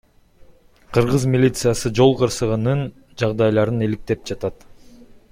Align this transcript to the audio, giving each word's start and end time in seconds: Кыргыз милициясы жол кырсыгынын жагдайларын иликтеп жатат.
Кыргыз 0.95 1.25
милициясы 1.33 1.91
жол 1.99 2.15
кырсыгынын 2.21 2.81
жагдайларын 3.23 3.85
иликтеп 3.89 4.25
жатат. 4.31 4.65